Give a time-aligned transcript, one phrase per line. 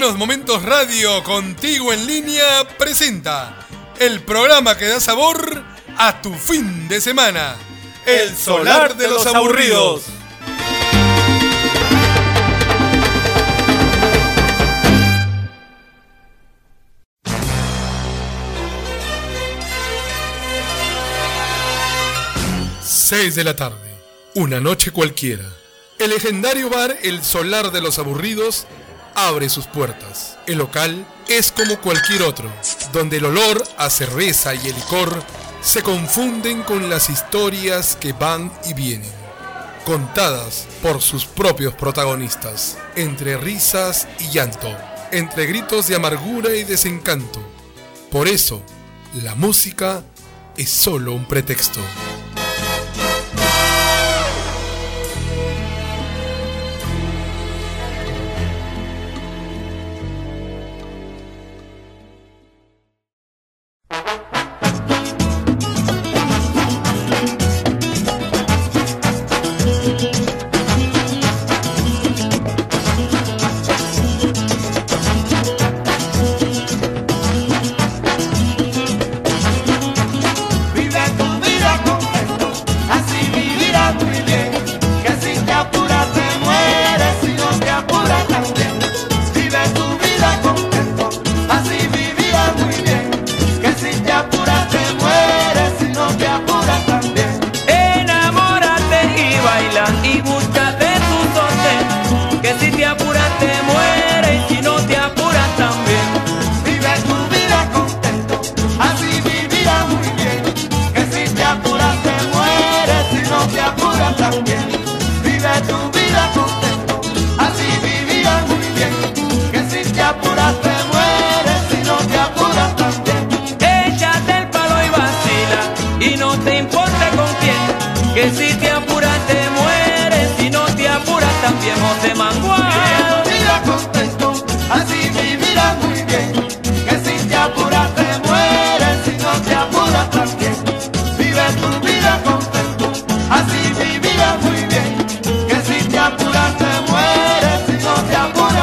[0.00, 3.66] Buenos Momentos Radio contigo en línea presenta
[3.98, 5.62] el programa que da sabor
[5.98, 7.54] a tu fin de semana.
[8.06, 10.04] El solar de los aburridos.
[22.82, 23.94] Seis de la tarde,
[24.34, 25.44] una noche cualquiera.
[25.98, 28.66] El legendario bar El Solar de los Aburridos
[29.14, 30.38] abre sus puertas.
[30.46, 32.50] El local es como cualquier otro,
[32.92, 35.22] donde el olor a cerveza y el licor
[35.62, 39.12] se confunden con las historias que van y vienen,
[39.84, 44.74] contadas por sus propios protagonistas, entre risas y llanto,
[45.12, 47.40] entre gritos de amargura y desencanto.
[48.10, 48.62] Por eso,
[49.22, 50.02] la música
[50.56, 51.80] es solo un pretexto.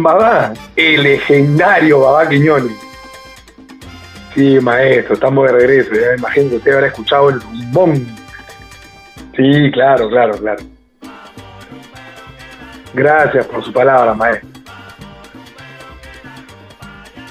[0.00, 2.72] Don Babá, el legendario Babá Quiñones.
[4.34, 5.90] Sí, maestro, estamos de regreso.
[5.92, 8.06] Ya imagino que usted habrá escuchado el rumbón.
[9.36, 10.62] Sí, claro, claro, claro.
[12.94, 14.48] Gracias por su palabra, maestro.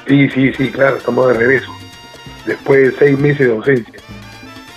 [0.08, 1.72] Sí, sí, sí, claro, estamos de regreso.
[2.46, 4.00] Después de seis meses de ausencia.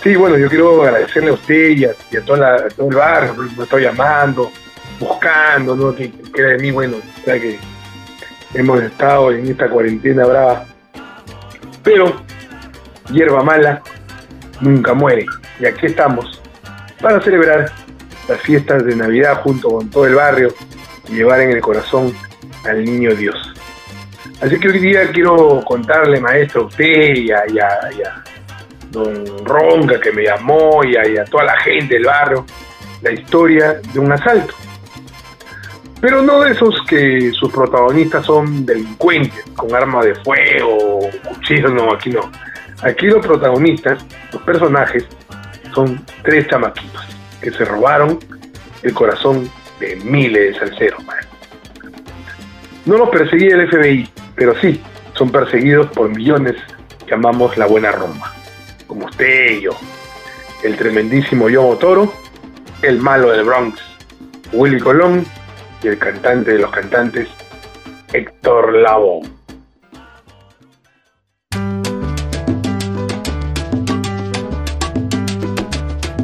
[0.01, 1.93] Sí, bueno, yo quiero agradecerle a usted y a,
[2.25, 4.51] toda todo el barrio, me estoy llamando,
[4.99, 5.93] buscando, ¿no?
[5.95, 7.72] Que, era de mí, bueno, ya que
[8.53, 10.65] hemos estado en esta cuarentena brava.
[11.83, 12.13] Pero
[13.11, 13.81] hierba mala
[14.61, 15.25] nunca muere.
[15.59, 16.41] Y aquí estamos
[17.01, 17.71] para celebrar
[18.27, 20.53] las fiestas de Navidad junto con todo el barrio
[21.09, 22.13] y llevar en el corazón
[22.65, 23.35] al niño Dios.
[24.41, 27.43] Así que hoy día quiero contarle, maestro, a usted y a,
[28.91, 32.45] don Ronca que me llamó y a, y a toda la gente del barrio
[33.01, 34.53] la historia de un asalto
[36.03, 41.93] Pero no de esos que sus protagonistas son delincuentes, con armas de fuego, cuchillos, no,
[41.93, 42.29] aquí no.
[42.81, 45.05] Aquí los protagonistas, los personajes,
[45.73, 47.01] son tres chamaquitos
[47.39, 48.19] que se robaron
[48.81, 51.01] el corazón de miles de salseros.
[52.85, 54.83] No los perseguía el FBI, pero sí,
[55.13, 56.55] son perseguidos por millones
[57.07, 58.33] que amamos la buena Roma,
[58.87, 59.71] como usted y yo.
[60.65, 62.13] El tremendísimo Yomo Toro,
[62.81, 63.79] el malo del Bronx,
[64.51, 65.25] Willy Colón
[65.83, 67.27] y el cantante de los cantantes,
[68.13, 69.21] Héctor Lavoe.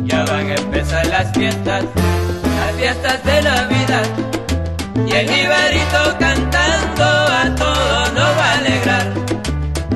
[0.04, 4.06] Ya van a empezar las fiestas, las fiestas de Navidad.
[5.06, 9.14] Y el Ibarito cantando a todos nos va a alegrar.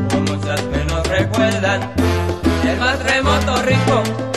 [0.09, 1.81] Como muchas que nos recuerdan,
[2.67, 4.32] el más remoto rico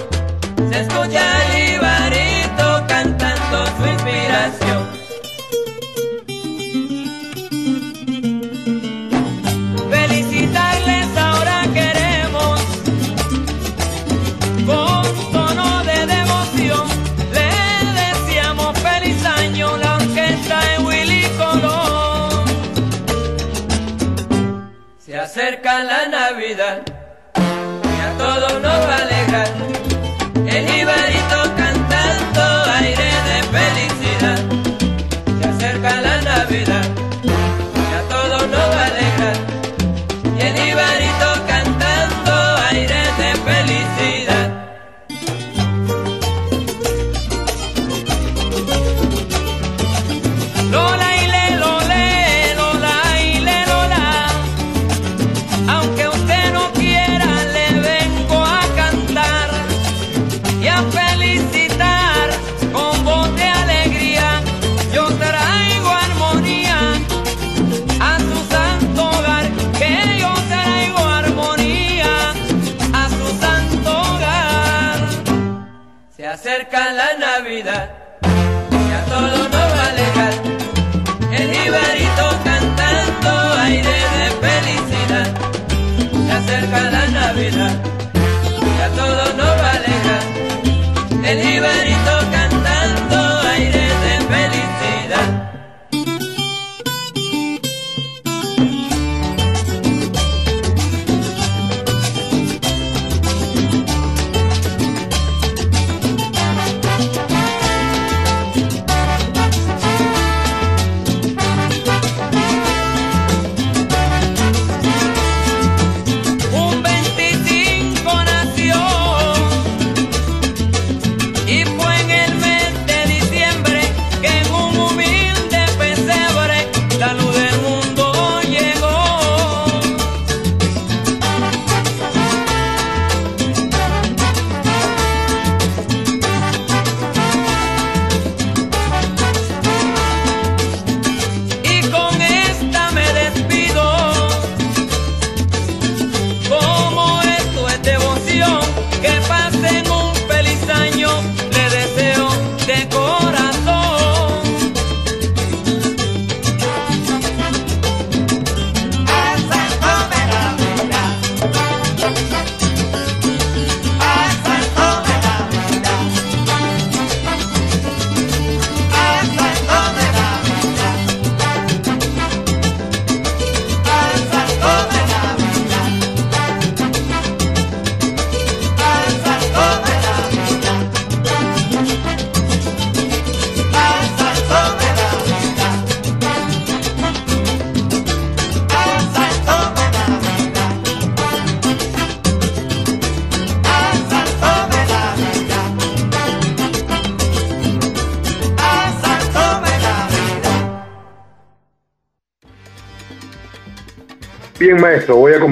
[25.85, 26.83] la Navidad
[27.37, 29.66] y a todos nos va a alegrar.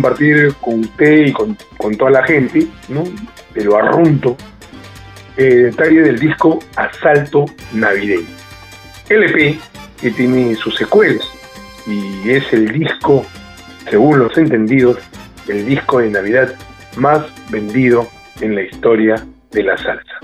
[0.05, 3.05] Compartir con usted y con, con toda la gente, ¿no?
[3.55, 4.37] De lo arrunto,
[5.39, 8.27] el detalle del disco Asalto Navideño.
[9.09, 9.59] LP
[9.99, 11.27] que tiene sus secuelas
[11.87, 13.25] y es el disco,
[13.89, 14.99] según los entendidos,
[15.49, 16.55] el disco de Navidad
[16.97, 18.07] más vendido
[18.43, 19.17] en la historia
[19.53, 20.19] de la salsa.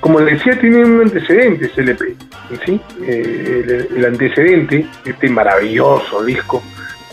[0.00, 2.16] Como les decía, tiene un antecedente ese LP,
[2.66, 2.80] ¿sí?
[3.02, 6.62] Eh, el, el antecedente, este maravilloso disco,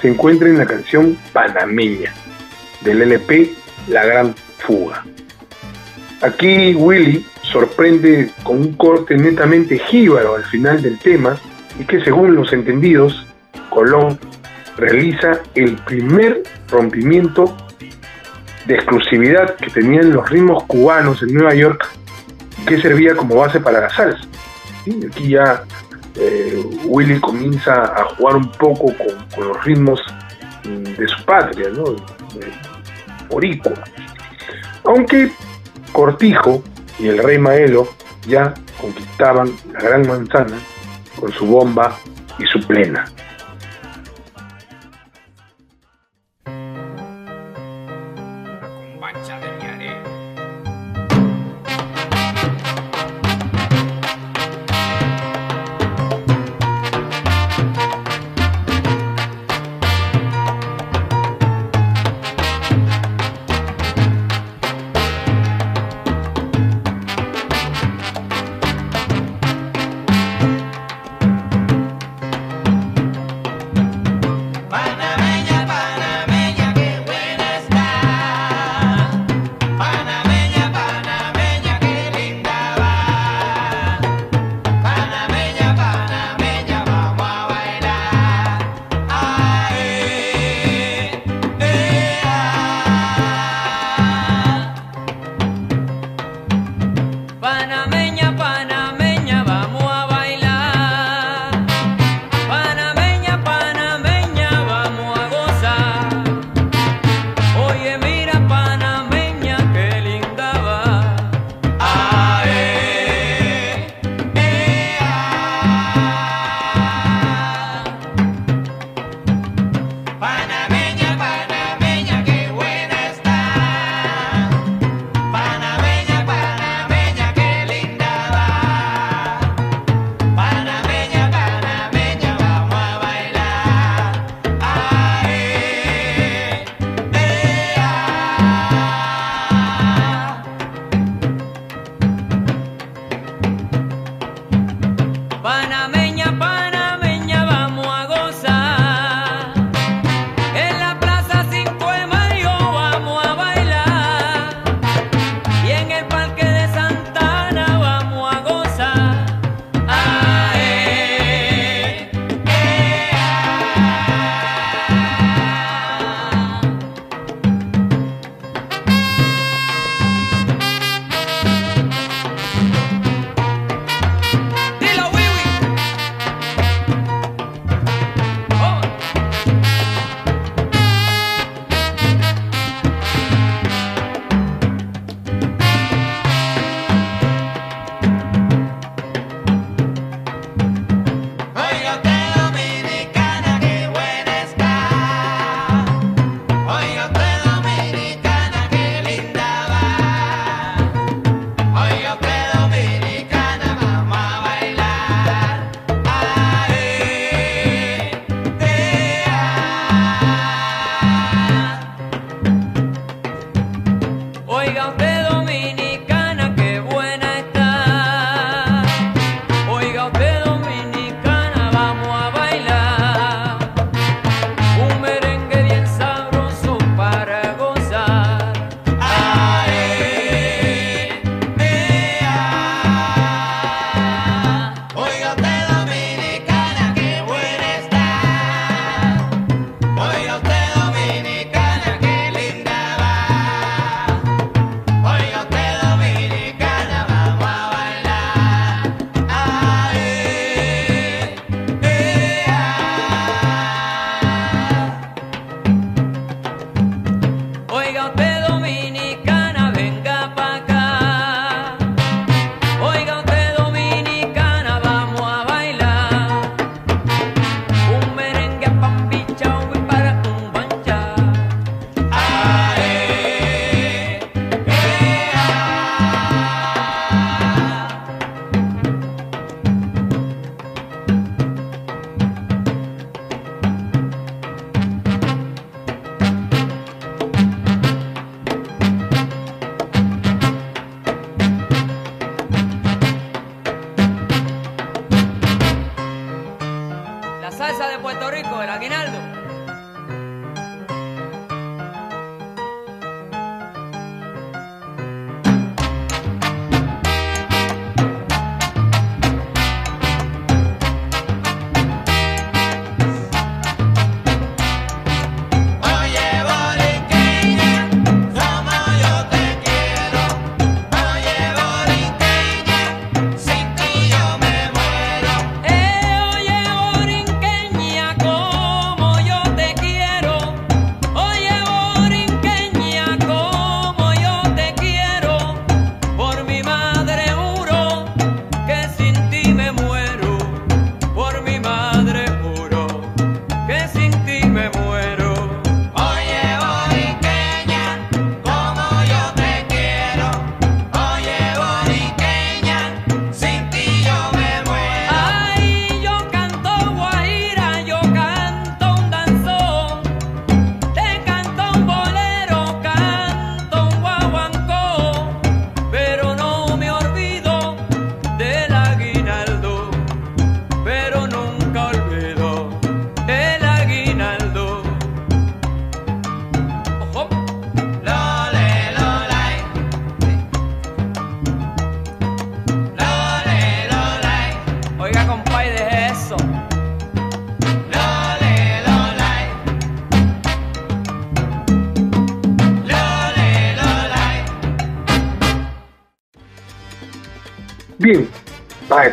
[0.01, 2.13] se encuentra en la canción Panameña
[2.81, 3.53] del LP
[3.87, 5.03] La Gran Fuga.
[6.21, 11.37] Aquí Willy sorprende con un corte netamente jíbaro al final del tema
[11.79, 13.25] y que según los entendidos,
[13.69, 14.19] Colón
[14.77, 17.55] realiza el primer rompimiento
[18.65, 21.87] de exclusividad que tenían los ritmos cubanos en Nueva York
[22.67, 24.27] que servía como base para la salsa.
[25.09, 25.63] Aquí ya
[26.19, 30.01] eh, Willy comienza a jugar un poco con, los ritmos
[30.63, 31.95] mm, de su patria, ¿no?
[33.29, 33.73] Oricua.
[34.85, 35.31] Aunque
[35.91, 36.63] Cortijo
[36.99, 37.87] y el rey Maelo
[38.27, 40.57] ya conquistaban la Gran Manzana
[41.19, 41.97] con su bomba
[42.39, 43.05] y su plena.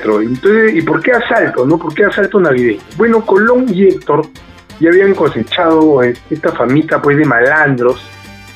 [0.04, 1.66] Entonces, ¿y por qué asalto?
[1.66, 1.78] ¿no?
[1.78, 2.80] ¿Por qué asalto navideño?
[2.96, 4.26] Bueno, Colón y Héctor
[4.80, 8.02] ya habían cosechado eh, esta famita pues de malandros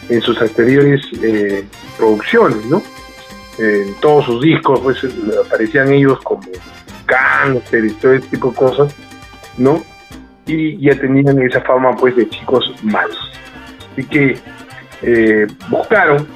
[0.08, 1.64] en sus anteriores eh,
[1.96, 2.82] producciones, ¿no?
[3.58, 4.98] En todos sus discos pues
[5.44, 6.42] aparecían ellos como
[7.06, 8.94] cáncer y todo ese tipo de cosas,
[9.56, 9.82] ¿no?
[10.46, 13.32] Y ya tenían esa fama pues de chicos malos.
[13.92, 14.38] Así que
[15.02, 16.26] eh, buscaron,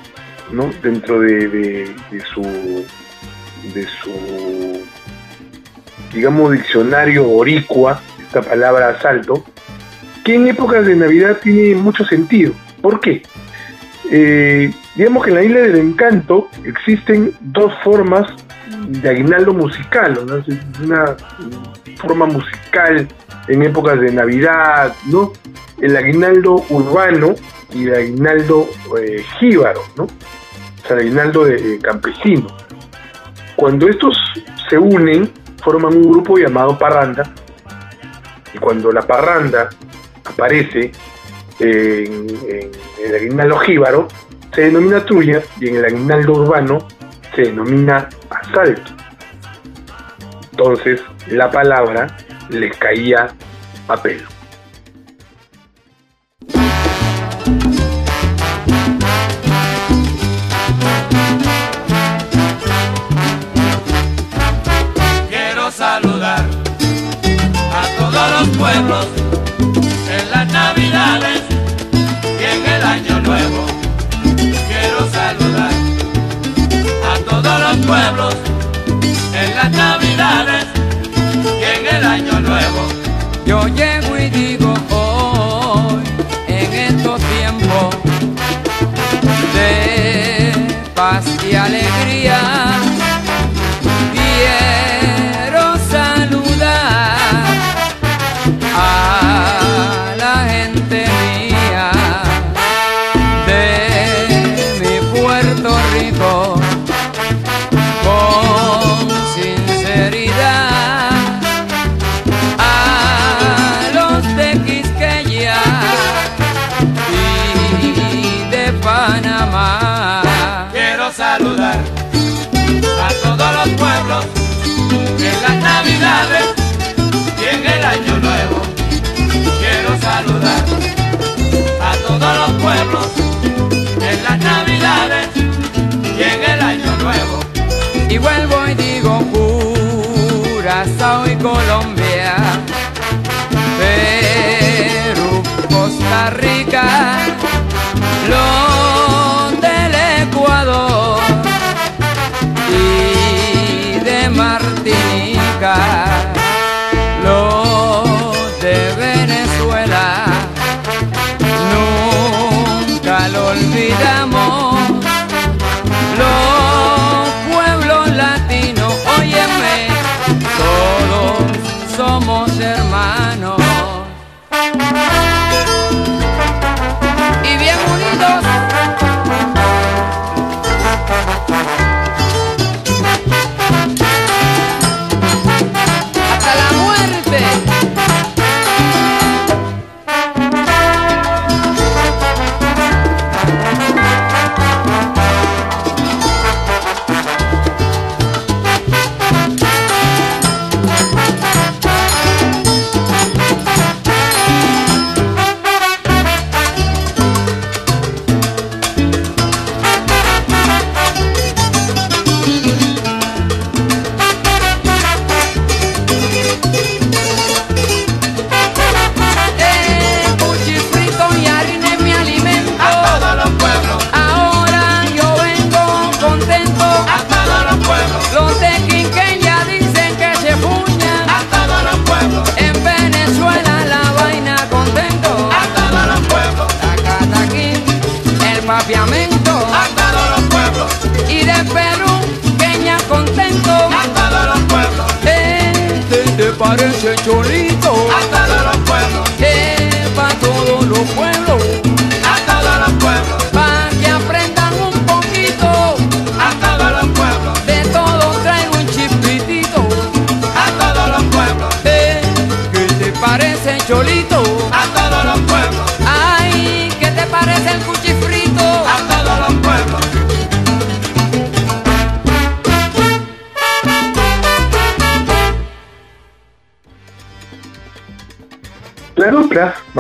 [0.51, 0.71] ¿no?
[0.83, 1.95] Dentro de
[2.33, 2.85] su
[3.75, 4.72] de su
[6.13, 9.45] digamos diccionario boricua, esta palabra asalto,
[10.25, 12.53] que en épocas de Navidad tiene mucho sentido.
[12.81, 13.23] ¿Por qué?
[14.11, 18.27] Eh, digamos que en la isla del encanto existen dos formas
[18.89, 20.19] de aguinaldo musical,
[20.83, 21.17] una
[21.97, 23.09] forma musical
[23.49, 25.33] en épocas de Navidad, ¿no?
[25.81, 27.35] El aguinaldo urbano
[27.73, 28.69] y el aguinaldo
[29.01, 30.05] eh, jíbaro, ¿no?
[30.05, 32.47] O sea, el aguinaldo de, campesino.
[33.57, 34.17] Cuando estos
[34.69, 35.31] se unen,
[35.63, 37.23] forman un grupo llamado parranda,
[38.53, 39.71] y cuando la parranda
[40.25, 40.93] aparece
[41.59, 42.27] en,
[43.05, 44.09] el aguinaldo jíbaro,
[44.55, 46.87] se denomina trulla y en el aguinaldo urbano
[47.35, 48.93] se denomina asalto.
[50.51, 52.17] Entonces la palabra
[52.51, 53.29] le caía
[53.89, 54.32] a pelo.
[68.59, 69.07] Pueblos
[69.59, 71.43] en las navidades
[72.41, 73.67] y en el año nuevo.
[74.69, 75.73] Quiero saludar
[77.11, 78.35] a todos los pueblos
[79.35, 80.67] en las navidades
[81.61, 82.81] y en el año nuevo.
[83.47, 84.62] Yo llego y digo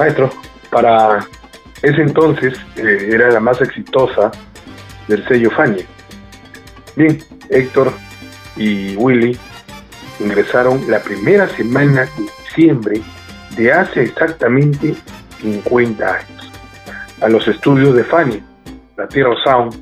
[0.02, 0.30] maestro,
[0.70, 1.20] para
[1.82, 4.32] ese entonces eh, era la más exitosa
[5.06, 5.84] del sello Fanny.
[6.96, 7.92] Bien, Héctor
[8.56, 9.38] y Willy
[10.18, 13.00] ingresaron la primera semana de diciembre
[13.56, 14.94] de hace exactamente
[15.40, 16.52] 50 años
[17.20, 18.42] a los estudios de Fanny,
[18.96, 19.74] la Tierra Sound,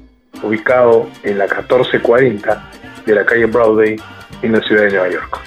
[0.43, 2.71] ubicado en la 1440
[3.07, 3.97] de la calle Broadway
[4.43, 5.39] en la ciudad de Nueva York.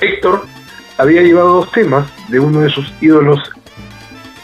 [0.00, 0.46] Héctor
[0.98, 3.40] había llevado dos temas de uno de sus ídolos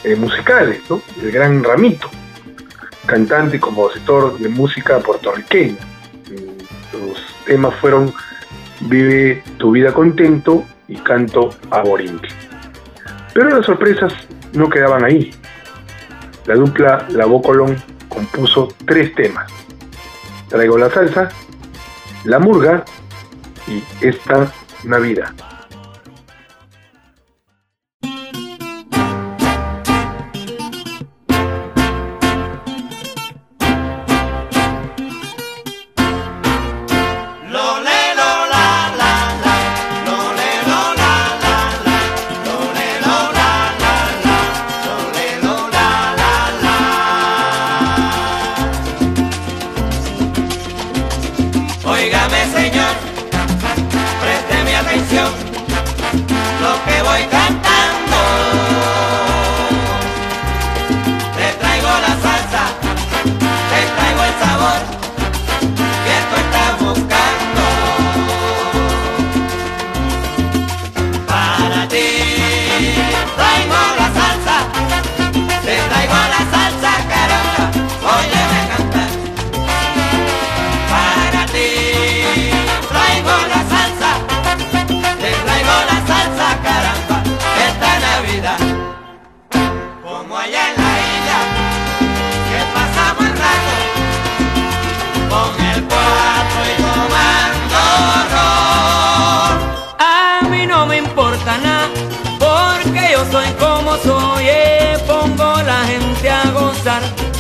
[0.04, 0.80] eh, musicales,
[1.22, 2.10] el gran Ramito,
[3.06, 5.78] cantante y compositor de música puertorriqueña.
[6.92, 8.12] Los temas fueron
[8.80, 12.28] Vive tu vida contento y Canto a Borinque.
[13.32, 14.12] Pero las sorpresas
[14.54, 15.30] no quedaban ahí.
[16.46, 17.76] La dupla La Colón
[18.08, 19.50] compuso tres temas.
[20.48, 21.28] Traigo la salsa,
[22.24, 22.84] La Murga
[23.68, 25.32] y Esta Navidad.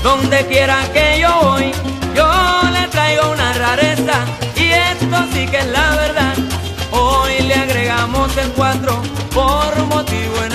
[0.02, 1.72] Donde quiera que yo voy,
[2.14, 2.28] yo
[2.72, 4.24] le traigo una rareza
[4.56, 6.34] y esto sí que es la verdad.
[6.90, 9.00] Hoy le agregamos el cuatro
[9.32, 10.50] por motivo de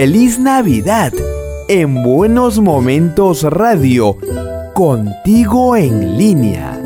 [0.00, 1.12] Feliz Navidad.
[1.68, 4.16] en Buenos Momentos Radio,
[4.72, 6.80] contigo en línea.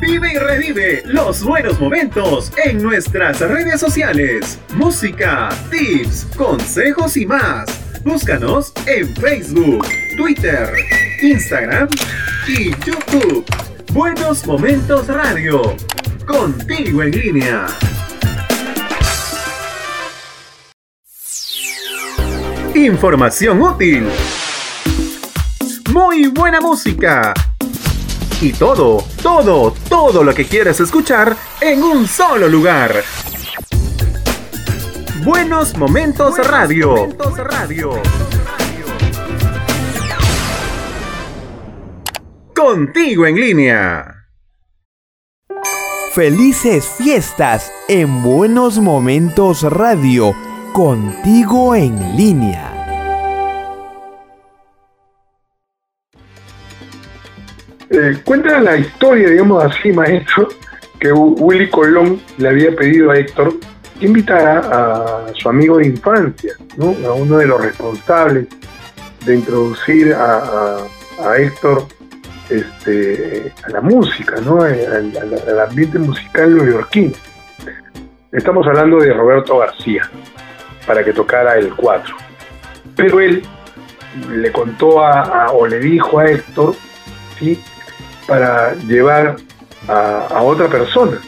[0.00, 4.58] Vive y revive los buenos momentos en nuestras redes sociales.
[4.74, 7.77] Música, tips, consejos y más.
[8.04, 10.70] Búscanos en Facebook, Twitter,
[11.20, 11.88] Instagram
[12.46, 13.44] y YouTube.
[13.92, 15.76] Buenos Momentos Radio.
[16.26, 17.66] Contigo en línea.
[22.74, 24.08] Información útil.
[25.92, 27.34] Muy buena música.
[28.40, 33.02] Y todo, todo, todo lo que quieres escuchar en un solo lugar.
[35.24, 36.94] Buenos Momentos Radio.
[36.94, 37.90] Momentos Radio.
[42.54, 44.14] Contigo en línea.
[46.12, 50.34] Felices fiestas en Buenos Momentos Radio,
[50.72, 52.72] contigo en línea.
[57.90, 60.48] Eh, cuenta la historia, digamos así, maestro,
[61.00, 63.54] que Willy Colón le había pedido a Héctor
[64.00, 66.94] invitara a su amigo de infancia, ¿no?
[67.06, 68.46] a uno de los responsables
[69.24, 70.78] de introducir a,
[71.20, 71.86] a, Héctor
[72.48, 74.62] este, a la música, ¿no?
[74.62, 77.14] al, ambiente musical neoyorquino.
[78.30, 80.08] Estamos hablando de Roberto García,
[80.86, 82.16] para que tocara el 4.
[82.94, 83.42] Pero él
[84.30, 86.74] le contó a, o le dijo a Héctor,
[87.38, 87.60] ¿sí?
[88.26, 89.36] para llevar
[89.88, 91.18] a, otra persona.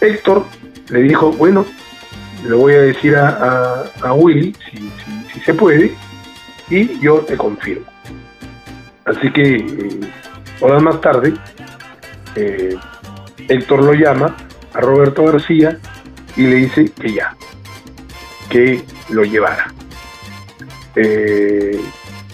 [0.00, 0.44] Héctor
[0.88, 1.64] le dijo, bueno,
[2.46, 5.92] le voy a decir a, Willy si, se puede
[6.70, 7.86] y yo te confirmo.
[9.04, 10.00] Así que eh,
[10.60, 11.34] horas más tarde,
[12.34, 12.76] eh,
[13.48, 14.36] Héctor lo llama
[14.74, 15.78] a Roberto García
[16.36, 17.36] y le dice que ya,
[18.48, 19.72] que lo llevara.
[20.96, 21.80] Eh,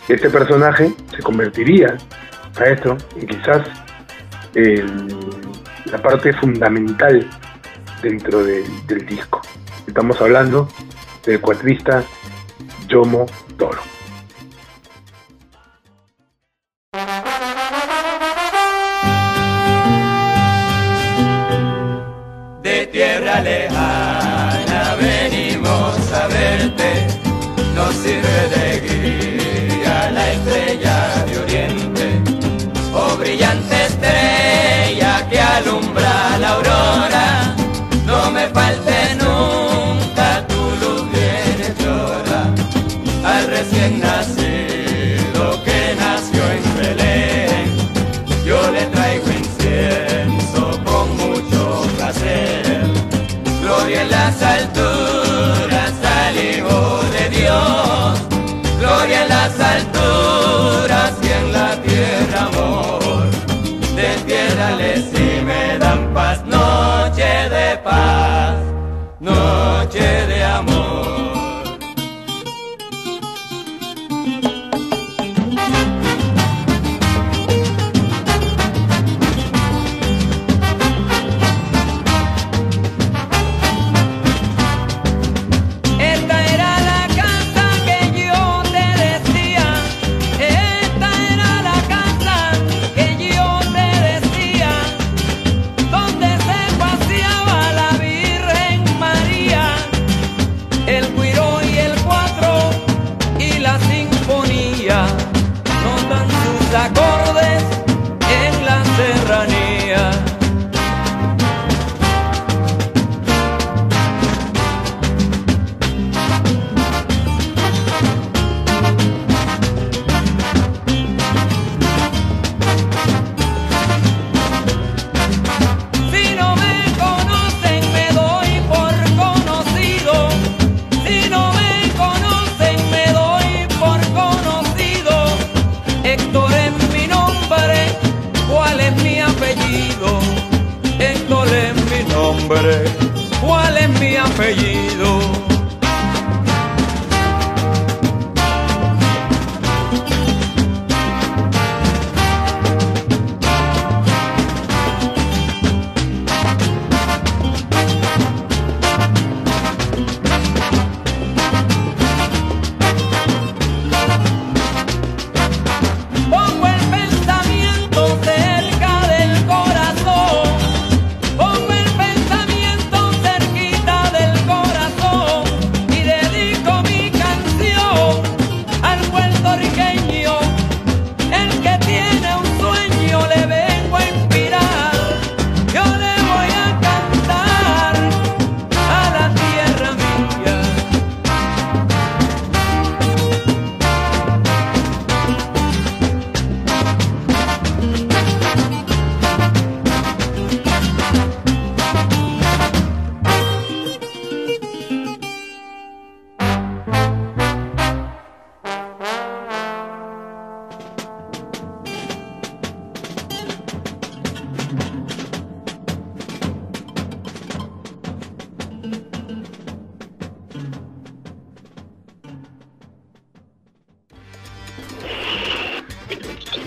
[0.08, 1.96] este personaje se convertiría
[2.58, 3.66] maestro, y quizás
[5.86, 7.28] la parte fundamental
[8.02, 9.40] dentro del disco.
[9.86, 10.68] Estamos hablando
[11.24, 12.04] del cuatrista
[12.88, 13.80] Yomo Toro.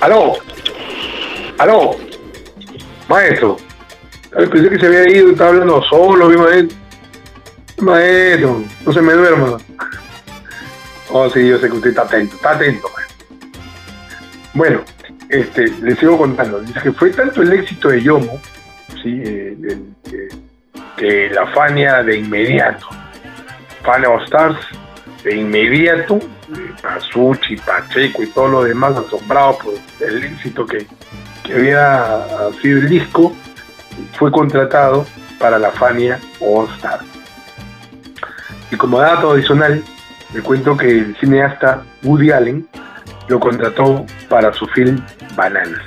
[0.06, 0.34] Aló.
[1.58, 1.96] Aló.
[3.10, 3.58] Maestro.
[4.30, 6.78] Pensé que se había ido, estaba hablando solo, mi maestro.
[7.80, 9.58] Maestro, no se me duerma.
[11.10, 12.88] Oh, sí, yo sé que usted está atento, está atento.
[14.54, 14.82] Bueno,
[15.30, 16.60] este, les sigo contando.
[16.60, 18.39] Dice que fue tanto el éxito de Yomo,
[19.02, 19.24] ¿sí?
[19.26, 19.58] Eh,
[20.12, 20.30] eh,
[20.98, 22.88] que la Fania de inmediato,
[23.82, 24.60] Fania All Stars,
[25.24, 26.20] de inmediato,
[26.54, 29.74] eh, Pasucci, Pacheco y todo lo demás asombrados por
[30.15, 30.88] el éxito que,
[31.43, 32.25] que había
[32.62, 33.34] sido el disco,
[34.13, 35.06] fue contratado
[35.39, 37.06] para la Fania All Stars.
[38.71, 39.84] Y como dato adicional,
[40.34, 42.67] le cuento que el cineasta Woody Allen
[43.28, 45.01] lo contrató para su film
[45.36, 45.82] Bananas.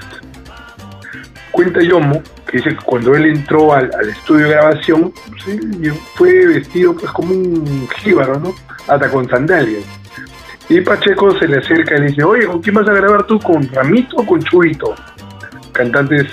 [1.51, 5.13] Cuenta Yomo que dice que cuando él entró al, estudio de grabación,
[5.45, 5.61] sí,
[6.15, 8.55] fue vestido pues como un jíbaro, ¿no?
[8.87, 9.85] Hasta con sandalias.
[10.69, 13.39] Y Pacheco se le acerca y le dice, oye, ¿con quién vas a grabar tú?
[13.41, 14.95] ¿Con Ramito o con Chuito?
[15.73, 16.27] Cantantes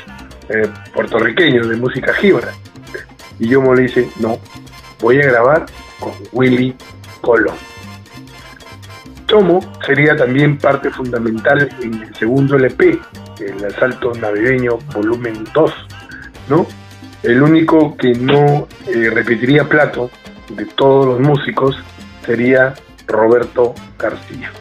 [0.49, 2.51] eh, puertorriqueños de música jíbara.
[3.39, 4.37] Y Yomo le dice, no,
[4.99, 5.65] voy a grabar
[5.99, 6.75] con Willy
[7.21, 7.55] Colón.
[9.25, 12.99] Tomo sería también parte fundamental en el segundo LP,
[13.39, 15.73] el Asalto Navideño Volumen 2,
[16.49, 16.67] ¿no?
[17.23, 20.11] El único que no eh, repetiría plato
[20.49, 21.75] de todos los músicos
[22.23, 22.75] sería
[23.07, 24.51] Roberto García.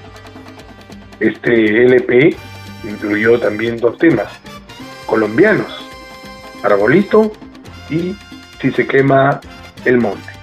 [1.21, 2.37] Este LP
[2.85, 4.29] incluyó también dos temas
[5.07, 5.73] colombianos,
[6.63, 7.33] Arbolito
[7.91, 8.17] y
[8.61, 9.41] Si se quema
[9.85, 10.34] el monte.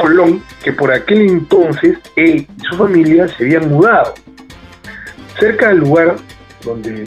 [0.00, 4.14] Colón que por aquel entonces él y su familia se habían mudado.
[5.38, 6.16] Cerca del lugar
[6.64, 7.04] donde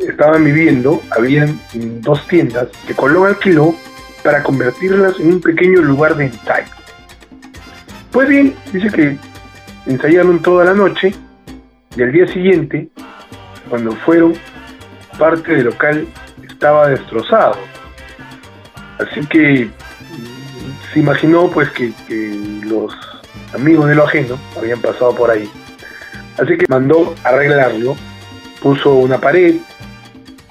[0.00, 1.60] estaban viviendo, habían
[2.00, 3.74] dos tiendas que Colón alquiló
[4.22, 6.70] para convertirlas en un pequeño lugar de ensayo.
[8.12, 9.16] Pues bien, dice que
[9.86, 11.12] ensayaron toda la noche
[11.96, 12.88] y al día siguiente,
[13.68, 14.34] cuando fueron,
[15.18, 16.06] parte del local
[16.48, 17.56] estaba destrozado.
[18.98, 19.68] Así que
[20.92, 21.92] se imaginó pues que,
[22.64, 22.94] los
[23.54, 25.50] amigos de lo ajeno habían pasado por ahí.
[26.38, 27.96] Así que mandó arreglarlo,
[28.60, 29.56] puso una pared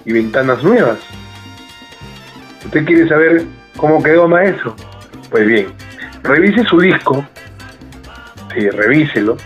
[0.05, 0.99] y ventanas nuevas.
[2.65, 3.45] ¿Usted quiere saber
[3.77, 4.75] cómo quedó maestro?
[5.29, 5.67] Pues bien,
[6.23, 7.25] revise su disco,
[8.53, 9.37] sí, revíselo,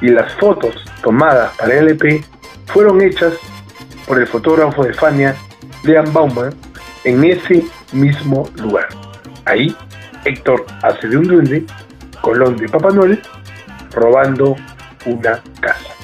[0.00, 2.24] y las fotos tomadas para el LP
[2.66, 3.34] fueron hechas
[4.06, 5.34] por el fotógrafo de Fania,
[5.84, 6.54] Leon Bauman,
[7.04, 8.88] en ese mismo lugar.
[9.44, 9.74] Ahí,
[10.26, 11.64] Héctor hace de un duende,
[12.20, 13.22] Colón de Papá Noel,
[13.92, 14.56] robando
[15.06, 15.95] una casa.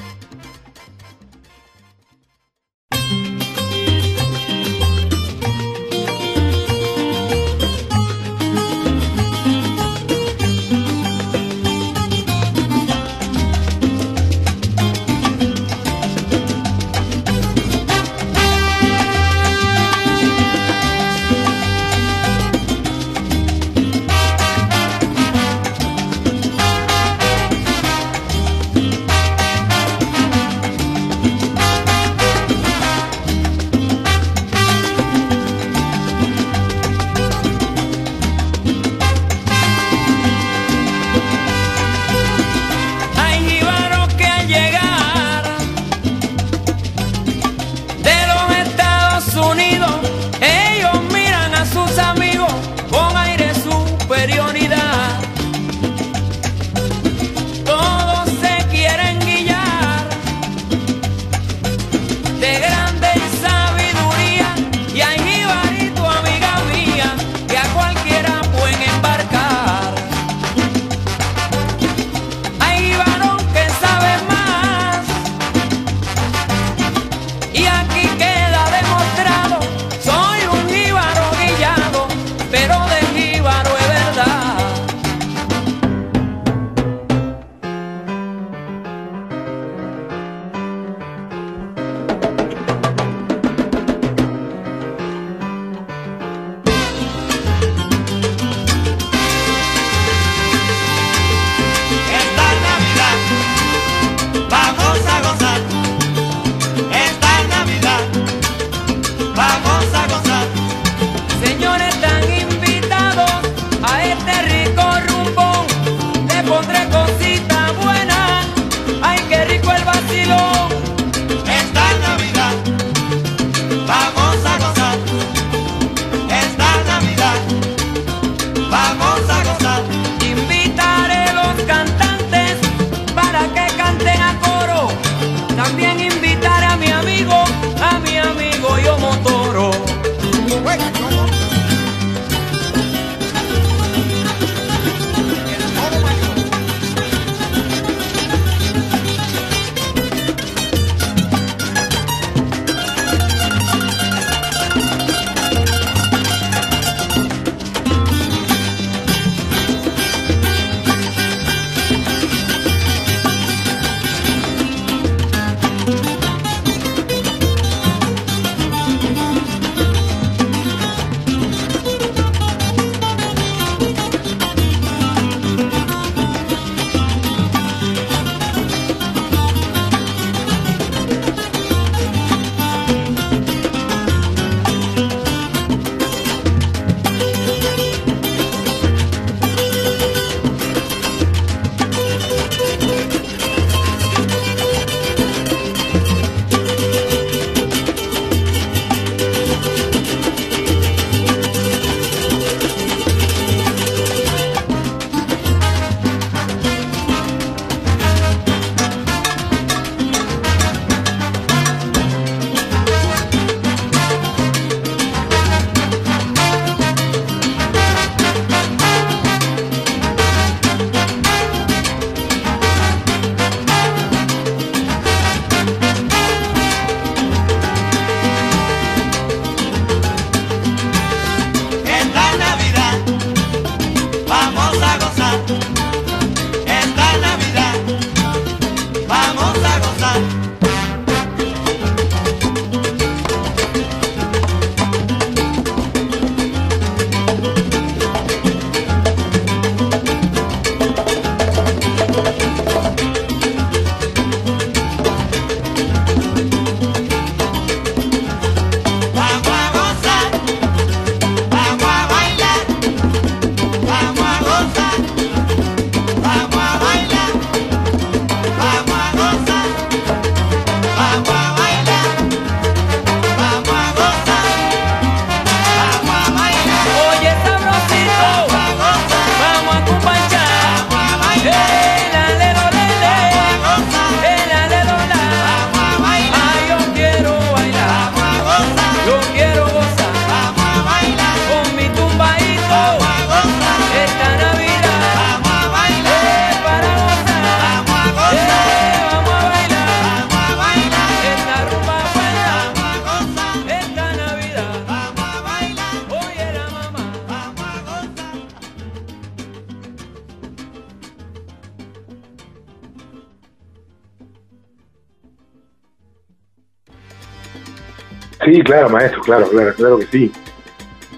[318.73, 320.33] Claro, maestro, claro, claro, claro que sí.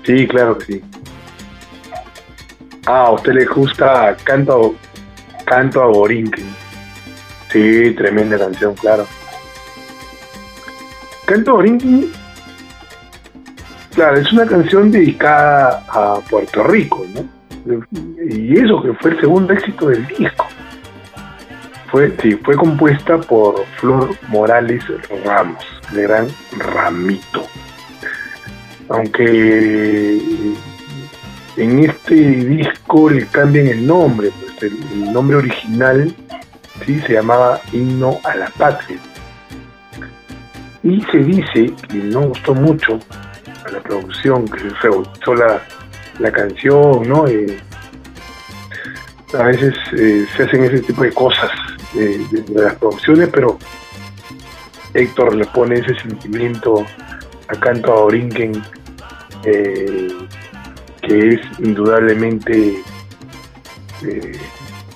[0.05, 0.85] Sí, claro que sí.
[2.87, 4.75] Ah, a usted le gusta Canto,
[5.45, 6.47] canto a Borinquen.
[7.51, 9.07] Sí, tremenda canción, claro.
[11.27, 12.13] Canto a Borinquen,
[13.95, 17.85] claro, es una canción dedicada a Puerto Rico, ¿no?
[18.29, 20.47] Y eso que fue el segundo éxito del disco.
[21.91, 24.83] Fue, sí, fue compuesta por Flor Morales
[25.25, 26.27] Ramos, el gran
[26.59, 27.44] Ramito.
[29.05, 30.55] Aunque
[31.59, 36.15] en este disco le cambian el nombre, pues el, nombre original
[36.87, 38.97] sí se llamaba Himno a la Patria.
[40.83, 42.99] Y se dice, y no gustó mucho
[43.67, 45.63] a la producción, que se gustó la,
[46.19, 47.27] la canción, ¿no?
[47.27, 47.59] Eh,
[49.39, 51.51] a veces eh, se hacen ese tipo de cosas
[51.95, 53.59] eh, de, las producciones, pero
[54.95, 56.87] Héctor le pone ese sentimiento
[57.49, 58.63] a Canto a Borinquen,
[59.47, 60.09] eh,
[61.03, 62.83] que es indudablemente
[64.03, 64.39] eh,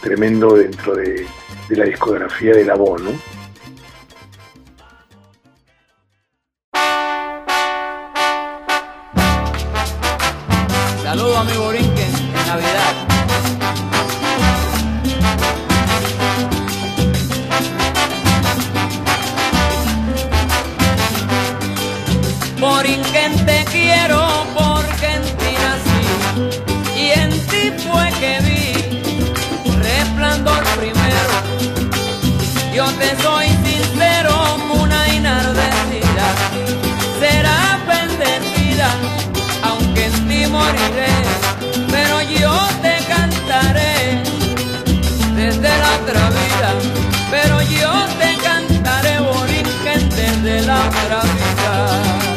[0.00, 1.26] tremendo dentro de,
[1.70, 3.10] la discografía de la voz, ¿no?
[11.02, 13.08] Saludo a mi Borinquen en Navidad.
[22.78, 26.04] Borinquen te quiero porque en ti nací
[26.96, 31.34] y en ti fue que vi resplandor primero.
[32.72, 34.32] Yo te soy sincero,
[34.70, 36.26] una inardecida,
[37.18, 38.90] será bendecida,
[39.64, 41.14] aunque en ti moriré,
[41.90, 44.22] pero yo te cantaré
[45.34, 46.70] desde la otra vida,
[47.28, 52.27] pero yo te cantaré Borinquen desde la otra vida.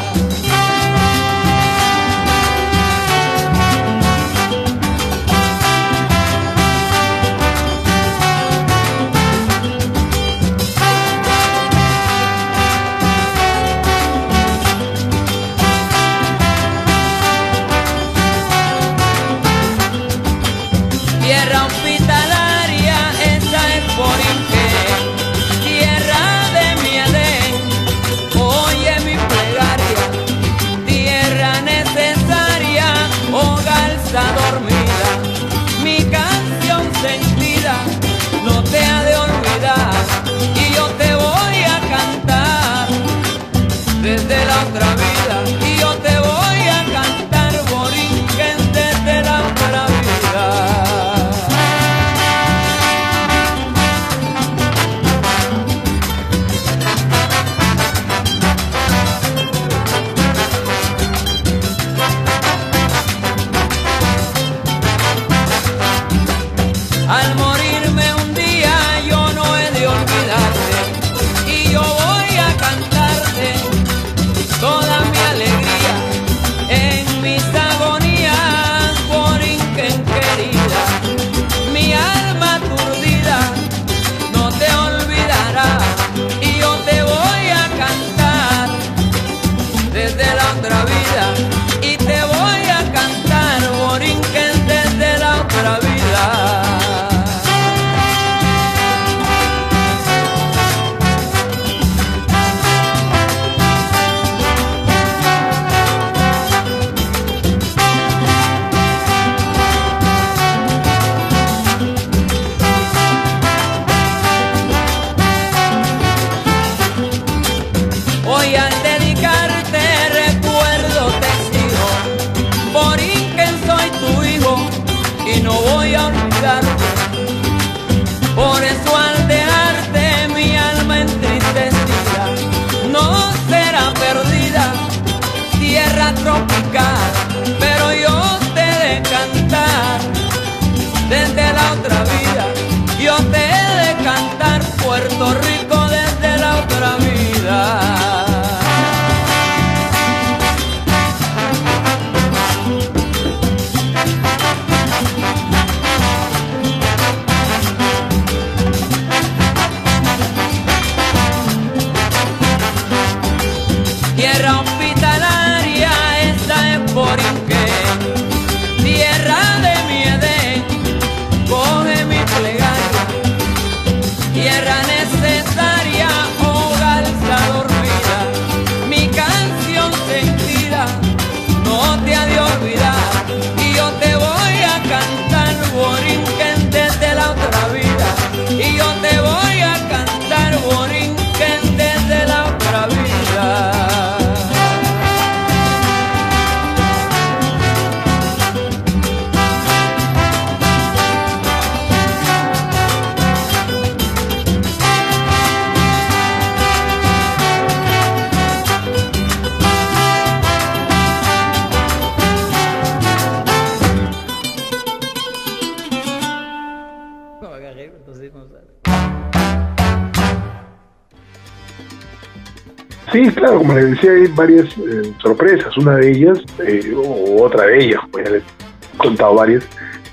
[223.42, 225.76] Claro, como les decía, hay varias eh, sorpresas.
[225.76, 229.64] Una de ellas, eh, o otra de ellas, como ya les he contado varias,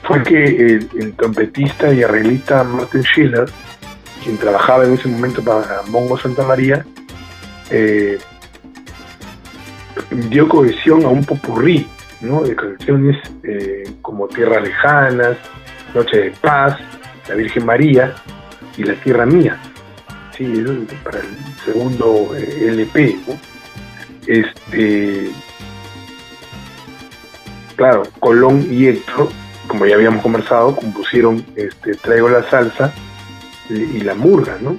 [0.01, 3.45] fue que el, trompetista y arreglista Martin Schiller,
[4.23, 6.83] quien trabajaba en ese momento para Mongo Santa María,
[7.69, 8.17] eh,
[10.29, 11.87] dio cohesión a un popurrí
[12.21, 12.41] ¿no?
[12.41, 13.17] de canciones
[14.01, 15.37] como Tierras Lejanas,
[15.93, 16.79] Noche de Paz,
[17.27, 18.15] La Virgen María
[18.75, 19.59] y La Tierra Mía.
[20.39, 21.27] Sí, para el
[21.65, 23.19] segundo eh, LP.
[24.25, 25.31] Este,
[27.75, 29.27] claro, Colón y Héctor,
[29.67, 32.93] como ya habíamos conversado, compusieron este, Traigo la Salsa
[33.69, 34.77] y, La Murga, ¿no?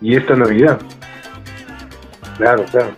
[0.00, 0.80] Y esta Navidad.
[2.36, 2.94] Claro, claro.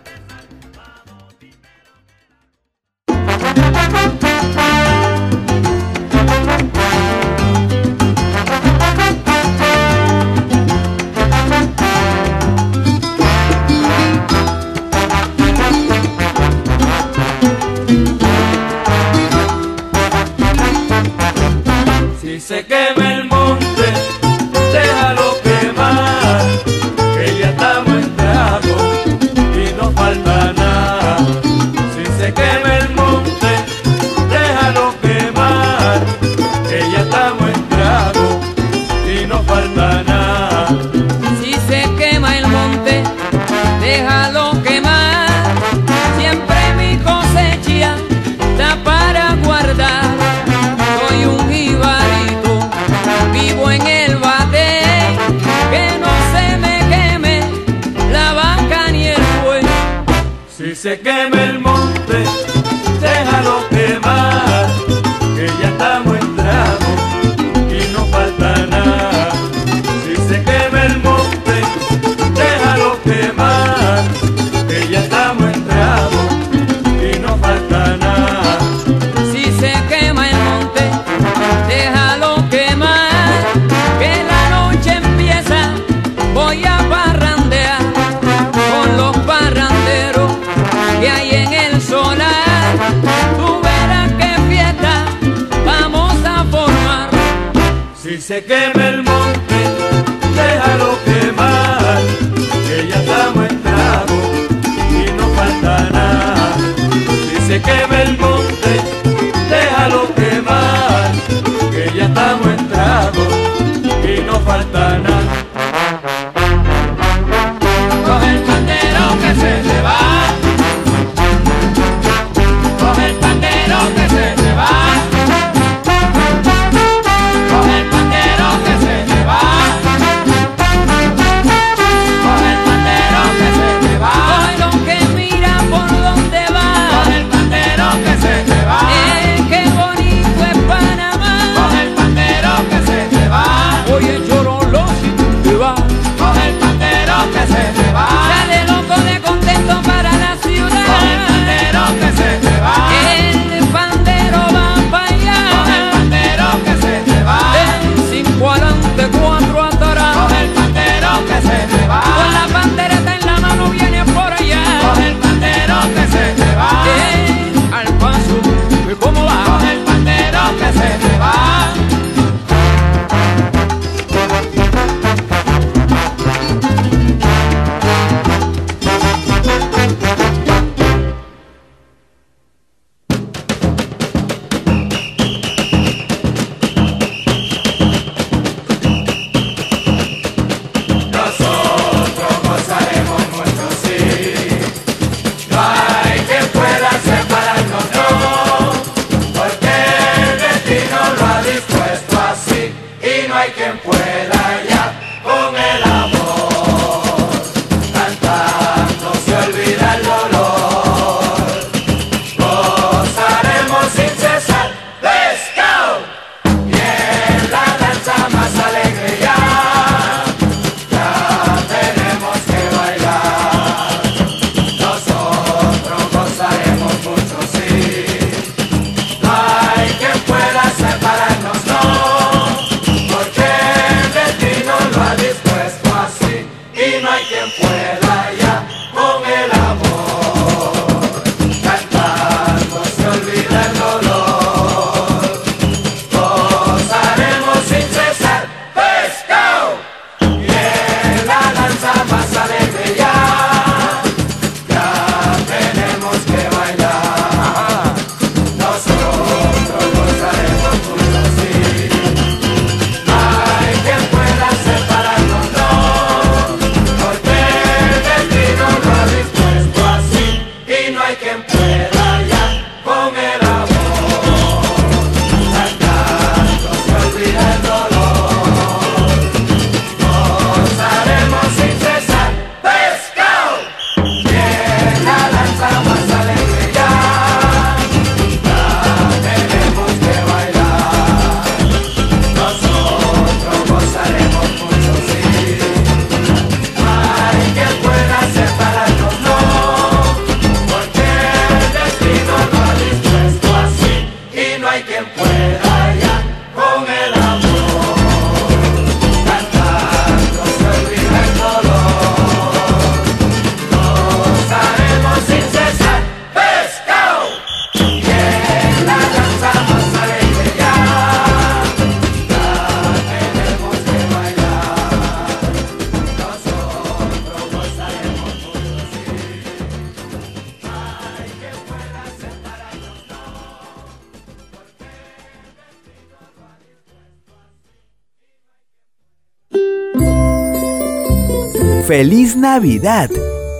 [341.97, 343.09] Feliz Navidad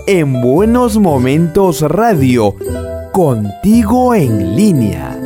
[0.06, 2.54] en Buenos Momentos Radio,
[3.10, 5.18] contigo en línea.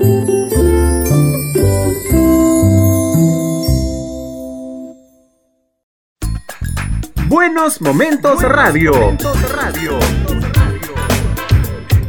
[7.26, 8.92] Buenos Momentos Radio.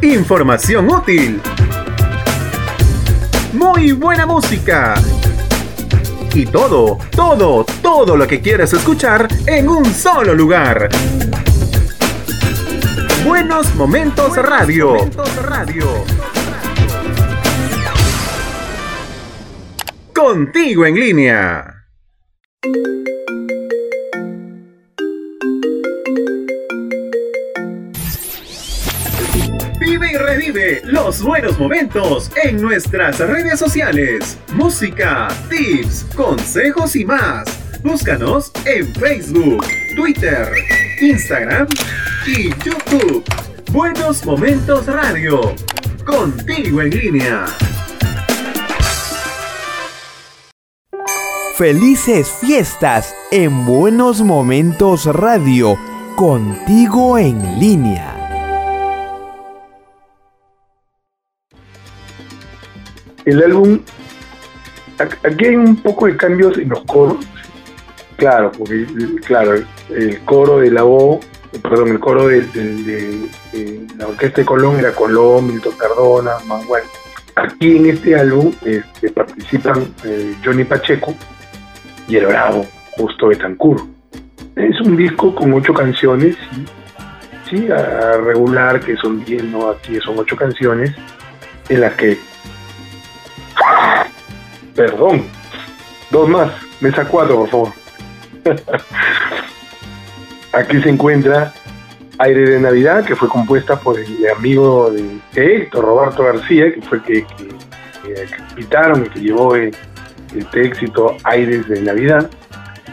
[0.03, 1.41] Información útil.
[3.53, 4.93] Muy buena música.
[6.33, 10.87] Y todo, todo, todo lo que quieres escuchar en un solo lugar.
[13.25, 14.95] Buenos Momentos Radio.
[20.13, 21.85] Contigo en línea.
[30.21, 34.37] Revive los buenos momentos en nuestras redes sociales.
[34.53, 37.45] Música, tips, consejos y más.
[37.83, 39.65] Búscanos en Facebook,
[39.95, 40.47] Twitter,
[41.01, 41.67] Instagram
[42.27, 43.23] y YouTube.
[43.71, 45.55] Buenos Momentos Radio.
[46.05, 47.45] Contigo en línea.
[51.55, 55.77] Felices fiestas en Buenos Momentos Radio,
[56.15, 58.10] contigo en línea.
[63.25, 63.79] El álbum,
[64.97, 67.17] aquí hay un poco de cambios en los coros,
[68.17, 68.85] claro, porque
[69.25, 69.53] claro,
[69.89, 71.19] el coro de la O,
[71.61, 76.31] perdón, el coro de, de- de- de la orquesta de Colón era Colón, Milton Cardona,
[76.47, 76.83] Manuel.
[77.35, 81.15] Aquí en este álbum este, participan eh, Johnny Pacheco
[82.07, 82.65] y el Bravo,
[82.97, 83.83] Justo Betancourt.
[84.55, 86.65] Es un disco con ocho canciones, sí,
[87.49, 90.93] sí, a regular, que son diez, no, aquí son ocho canciones,
[91.69, 92.17] en las que
[94.75, 95.25] Perdón.
[96.09, 96.51] Dos más.
[96.79, 97.73] Mesa cuatro, por favor.
[100.53, 101.53] Aquí se encuentra
[102.17, 106.97] Aire de Navidad, que fue compuesta por el amigo de Héctor, Roberto García, que fue
[106.97, 107.49] el que, que,
[108.51, 112.29] invitaron y que llevó este éxito Aires de Navidad.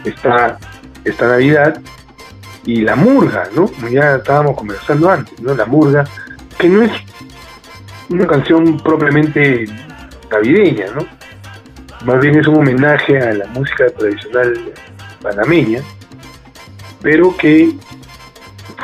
[0.05, 0.57] Está
[1.03, 1.81] esta Navidad
[2.65, 3.67] y La Murga, ¿no?
[3.67, 5.53] Como ya estábamos conversando antes, ¿no?
[5.53, 6.05] La Murga,
[6.57, 6.91] que no es
[8.09, 9.65] una canción propiamente
[10.31, 11.05] navideña, ¿no?
[12.05, 14.73] Más bien es un homenaje a la música tradicional
[15.21, 15.81] panameña,
[17.01, 17.71] pero que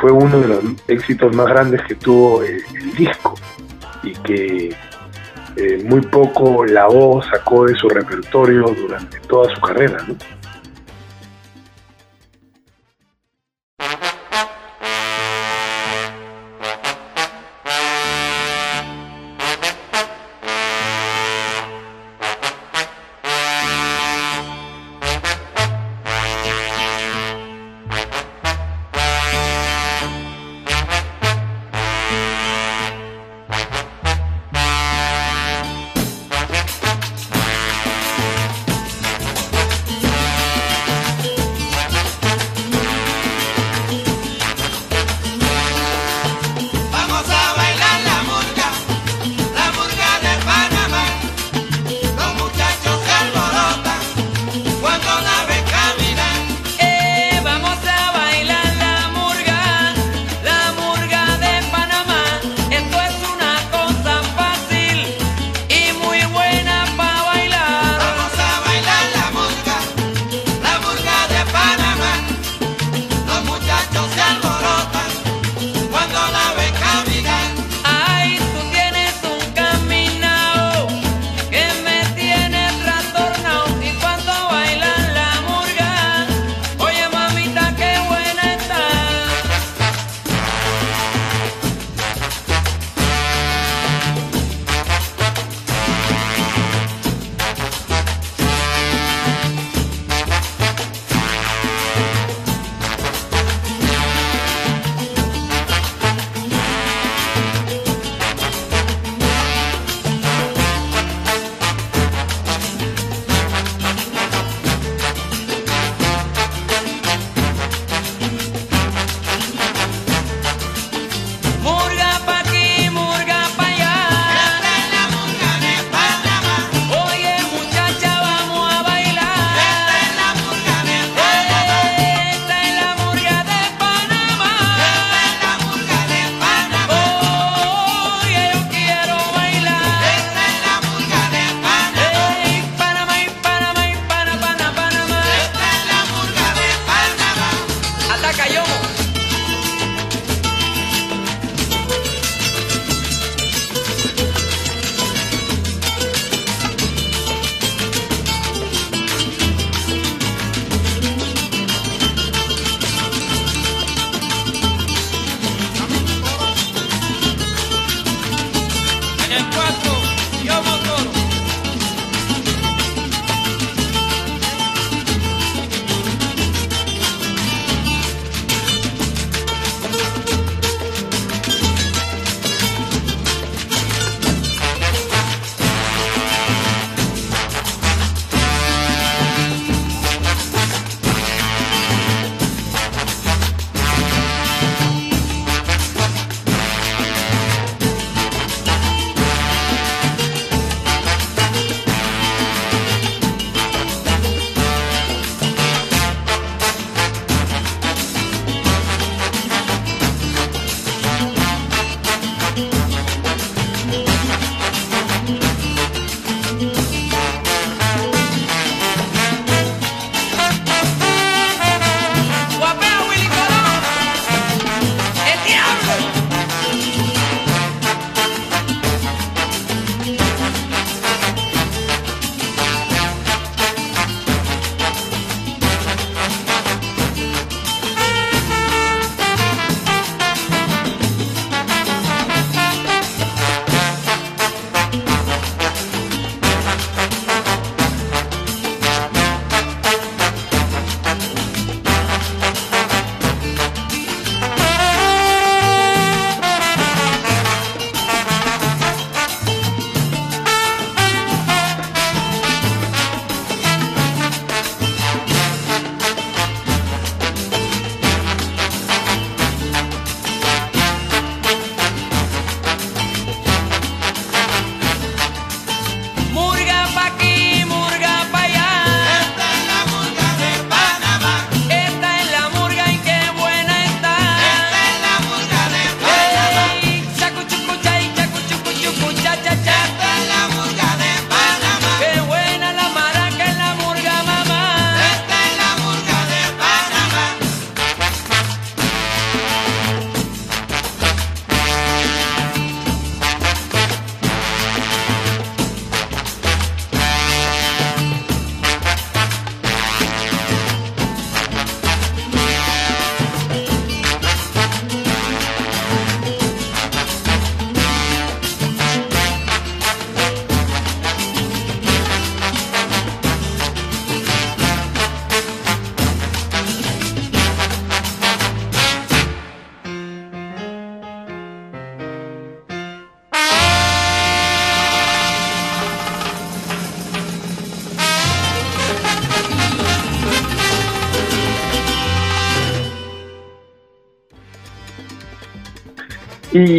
[0.00, 2.62] fue uno de los éxitos más grandes que tuvo el,
[2.96, 3.34] disco
[4.02, 4.76] y que
[5.56, 10.16] eh, muy poco la voz sacó de su repertorio durante toda su carrera, ¿no?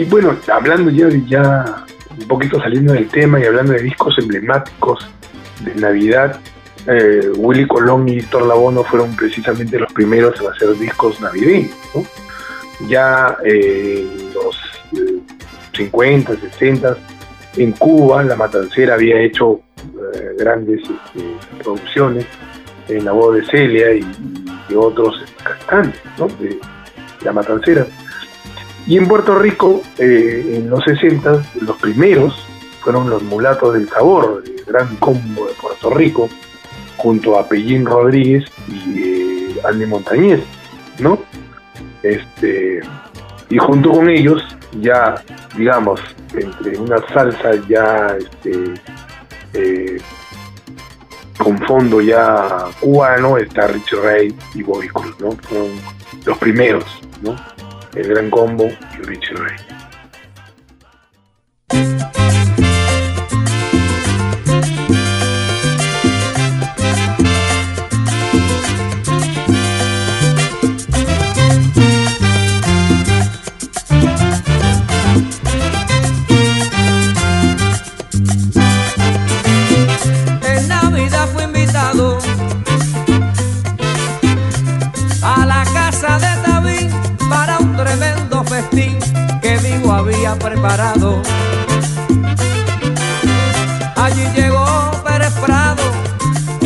[0.10, 1.86] Bueno, hablando ya, ya
[2.20, 5.08] un poquito saliendo del tema y hablando de discos emblemáticos
[5.64, 6.40] de Navidad,
[6.88, 11.76] eh, Willy Colón y Víctor Labono fueron precisamente los primeros en hacer discos navideños.
[11.94, 12.06] ¿no?
[12.88, 14.56] Ya eh, en los
[14.94, 15.20] eh,
[15.74, 16.98] 50, 60,
[17.58, 19.62] en Cuba, La Matancera había hecho
[20.14, 22.26] eh, grandes este, producciones
[22.88, 24.06] en la voz de Celia y,
[24.70, 26.28] y otros cantantes ¿no?
[26.40, 26.60] de
[27.24, 27.86] La Matancera.
[28.88, 32.34] Y en Puerto Rico, eh, en los 60, los primeros
[32.80, 36.30] fueron los Mulatos del Sabor, el gran combo de Puerto Rico,
[36.96, 40.40] junto a Pellín Rodríguez y eh, Andy Montañez,
[41.00, 41.20] ¿no?
[42.02, 42.80] Este,
[43.50, 44.42] y junto con ellos,
[44.80, 45.22] ya,
[45.58, 46.00] digamos,
[46.34, 48.74] entre una salsa ya este,
[49.54, 49.98] eh,
[51.38, 55.32] con fondo ya cubano, está Richie Ray y Bobby Cruz, ¿no?
[55.32, 55.72] Fueron
[56.26, 56.86] los primeros,
[57.22, 57.36] ¿no?
[57.98, 59.56] El Gran Combo y Richie Ray.
[90.36, 91.22] Preparado.
[93.96, 95.84] Allí llegó Pérez Prado,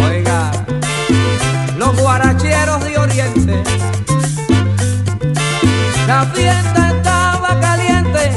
[0.03, 0.51] oiga,
[1.78, 3.64] los guaracheros de Oriente.
[6.07, 8.32] La fiesta estaba caliente.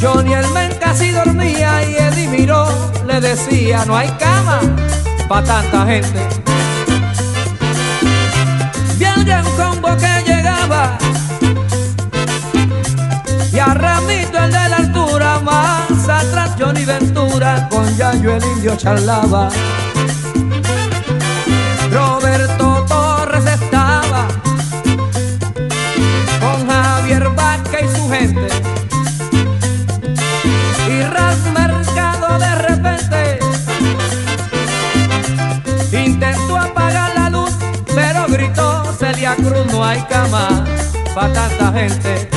[0.00, 2.66] Johnny el men casi dormía y Eddie miró,
[3.06, 4.60] le decía, no hay cama
[5.28, 6.37] para tanta gente.
[17.38, 19.48] Con Yayo el indio charlaba.
[21.88, 24.26] Roberto Torres estaba
[26.40, 28.48] con Javier Vázquez y su gente.
[30.88, 33.38] Y Ras Mercado de repente
[35.92, 37.52] intentó apagar la luz,
[37.94, 40.64] pero gritó Celia Cruz, no hay cama
[41.14, 42.27] para tanta gente.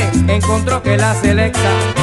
[0.00, 2.01] Encontró que la selecta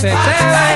[0.00, 0.67] ¡Pa' la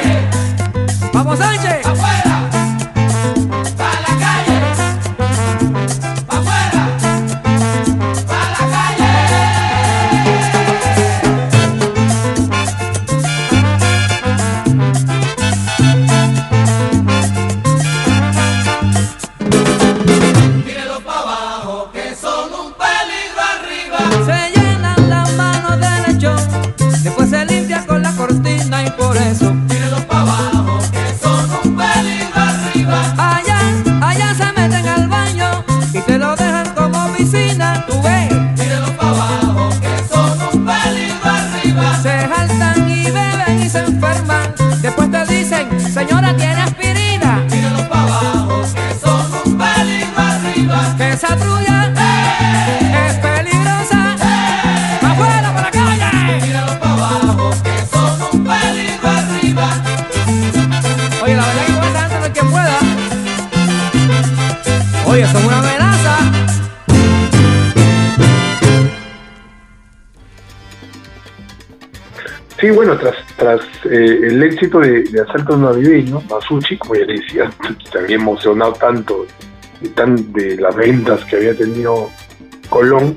[74.81, 77.51] de, de Asalto Navideño, Masucci, como ya le decía,
[77.91, 79.27] se había emocionado tanto
[79.81, 82.11] de, tan, de las ventas que había tenido
[82.69, 83.17] Colón,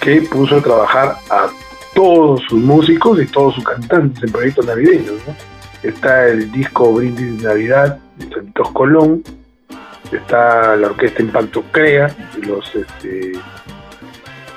[0.00, 1.48] que puso a trabajar a
[1.94, 5.14] todos sus músicos y todos sus cantantes en proyectos navideños.
[5.82, 9.22] Está el disco Brindis de Navidad de Santos Colón,
[10.12, 13.32] está la orquesta Impacto Crea, de los este,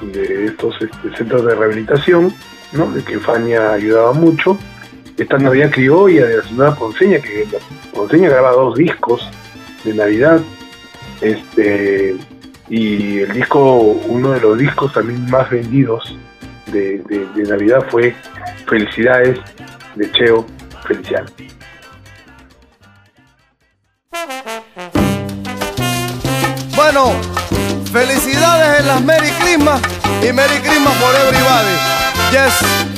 [0.02, 2.34] de estos este, centros de rehabilitación,
[2.74, 2.92] ¿no?
[2.92, 4.58] de que Fania ayudaba mucho.
[5.20, 7.46] Está Navidad Criolla de la Sonora Ponceña, que
[7.94, 9.22] Ponceña graba dos discos
[9.84, 10.40] de Navidad.
[11.22, 12.16] Este,
[12.70, 13.76] y el disco,
[14.08, 16.16] uno de los discos también más vendidos
[16.68, 18.16] de, de- de Navidad fue
[18.68, 19.40] Felicidades
[19.96, 20.46] de Cheo
[20.88, 21.26] Feliciano.
[26.76, 27.12] Bueno,
[27.92, 29.82] felicidades en las Merry Christmas
[30.28, 31.76] y Merry Christmas for everybody.
[32.32, 32.89] Yes.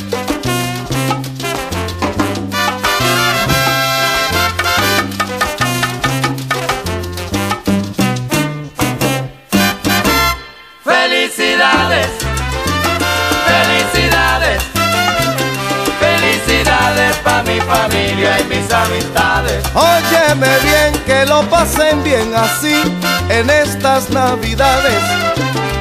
[17.23, 19.64] Para mi familia y mis amistades.
[19.73, 22.81] Óyeme bien, que lo pasen bien así
[23.30, 25.02] en estas navidades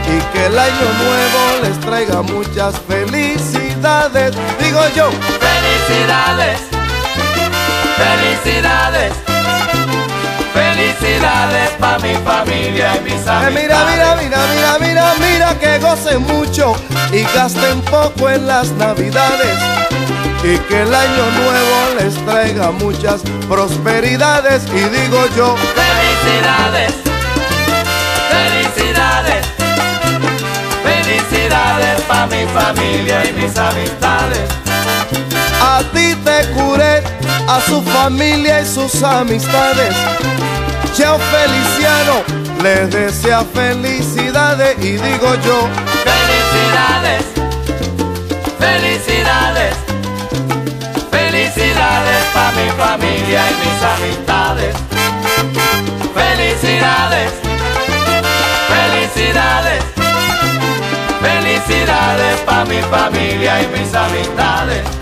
[0.07, 4.33] y que el año nuevo les traiga muchas felicidades.
[4.61, 5.11] Digo yo,
[5.41, 6.61] Felicidades,
[7.97, 9.12] felicidades,
[10.53, 13.55] felicidades para mi familia y mis eh, amistades.
[13.55, 16.75] mira, mira, mira, mira, mira, mira, que gocen mucho
[17.12, 19.59] y gasten poco en las navidades.
[20.43, 24.62] Y que el año nuevo les traiga muchas prosperidades.
[24.69, 26.93] Y digo yo, Felicidades,
[28.31, 29.47] felicidades,
[30.83, 34.49] felicidades para mi familia y mis amistades.
[35.61, 37.03] A ti te curé,
[37.47, 39.95] a su familia y sus amistades.
[40.95, 42.23] Cheo Feliciano
[42.62, 45.69] les desea felicidades y digo yo,
[46.05, 47.25] Felicidades,
[48.59, 49.75] felicidades,
[51.51, 54.77] felicidades para mi familia y mis amistades.
[56.15, 57.33] Felicidades,
[58.69, 59.83] felicidades,
[61.21, 65.00] felicidades para mi familia y mis amistades.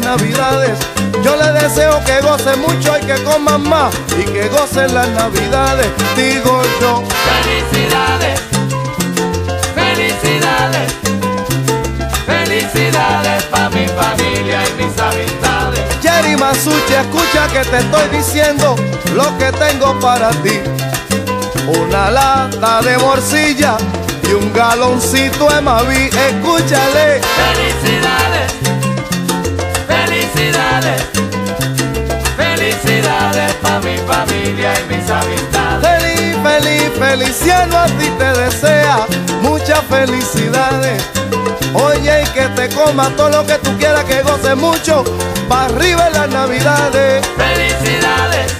[0.00, 0.78] Las navidades.
[1.22, 5.86] Yo le deseo que goce mucho y que coman más y que gocen las navidades.
[6.16, 7.02] Digo yo,
[7.42, 8.40] Felicidades,
[9.74, 10.92] felicidades,
[12.26, 15.80] felicidades para mi familia y mis amistades.
[16.02, 18.76] Jerry Masucci, escucha que te estoy diciendo
[19.14, 20.60] lo que tengo para ti.
[21.66, 23.76] Una lata de morcilla
[24.22, 27.20] y un galoncito de Mavi, escúchale.
[27.20, 28.27] Felicidades,
[30.48, 31.02] felicidades,
[32.36, 36.00] felicidades para mi familia y mis amistades.
[36.00, 39.06] Feliz, feliz, feliciano a ti te desea
[39.42, 41.02] muchas felicidades.
[41.74, 45.04] Oye, y que te coma todo lo que tú quieras, que goce mucho,
[45.48, 47.26] para arriba en las navidades.
[47.36, 48.52] Felicidades,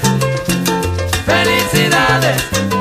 [1.25, 2.78] felicidades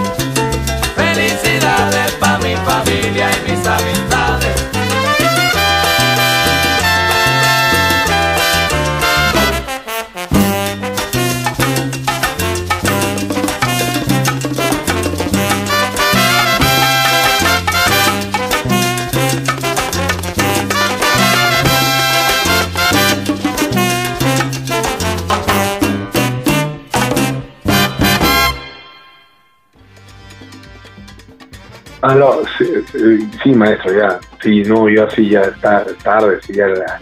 [32.93, 34.19] no, sí, maestro, ya.
[34.41, 36.99] Sí, no, yo así ya está tarde, sí, ya la...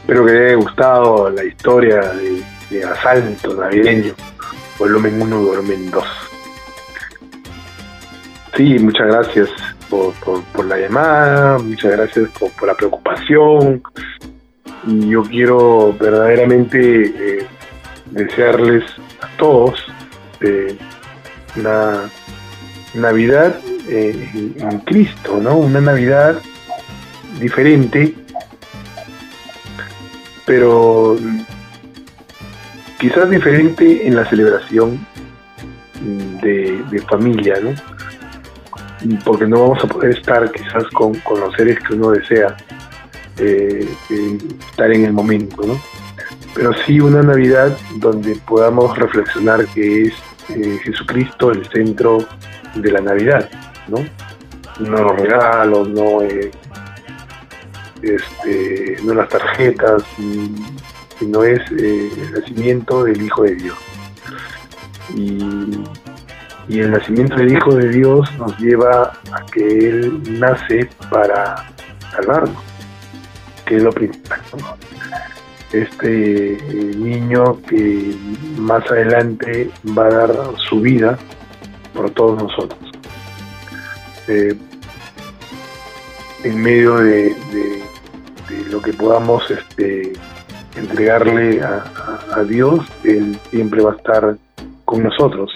[0.00, 2.00] Espero que les haya gustado la historia
[2.70, 4.14] de, asalto navideño.
[4.78, 6.04] volumen 1 y volumen 2.
[8.56, 9.50] Sí, muchas gracias
[9.88, 13.82] por, por- por la llamada, muchas gracias por, por la preocupación.
[14.86, 17.46] Y yo quiero verdaderamente eh,
[18.06, 18.84] desearles
[19.20, 19.74] a todos
[20.40, 20.76] eh,
[21.56, 22.08] una
[22.94, 23.58] Navidad
[23.88, 25.56] eh, en- Cristo, ¿no?
[25.56, 26.40] Una Navidad
[27.40, 28.14] diferente,
[30.46, 31.16] pero
[32.98, 34.98] quizás diferente en la celebración
[36.42, 37.74] de, familia, ¿no?
[39.24, 42.56] Porque no vamos a poder estar quizás con, con los seres que uno desea
[43.38, 43.88] eh,
[44.70, 45.80] estar en el momento, ¿no?
[46.54, 50.12] Pero sí una Navidad donde podamos reflexionar que es
[50.48, 52.26] eh, Jesucristo el centro
[52.74, 53.48] de la Navidad,
[53.88, 53.98] ¿no?
[54.80, 56.50] No los regalos, no, eh,
[58.02, 60.02] este, no las tarjetas,
[61.18, 63.76] sino es eh, el nacimiento del Hijo de Dios.
[65.14, 65.82] Y,
[66.68, 71.66] y el nacimiento del Hijo de Dios nos lleva a que Él nace para
[72.12, 72.62] salvarnos,
[73.64, 74.40] que es lo principal.
[75.72, 78.14] Este eh, niño que
[78.56, 80.30] más adelante va a dar
[80.68, 81.18] su vida
[81.98, 82.78] por todos nosotros.
[84.28, 84.54] Eh,
[86.44, 87.34] en medio de,
[88.70, 90.12] lo que podamos este,
[90.76, 94.36] entregarle a, Dios, Él siempre va a estar
[94.84, 95.50] con nosotros.